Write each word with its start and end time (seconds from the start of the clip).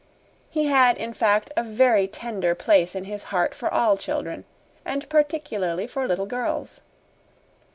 He 0.49 0.65
had, 0.65 0.97
in 0.97 1.13
fact, 1.13 1.51
a 1.55 1.61
very 1.61 2.07
tender 2.07 2.55
place 2.55 2.95
in 2.95 3.03
his 3.03 3.25
heart 3.25 3.53
for 3.53 3.71
all 3.71 3.97
children, 3.97 4.45
and 4.83 5.07
particularly 5.09 5.85
for 5.85 6.07
little 6.07 6.25
girls. 6.25 6.81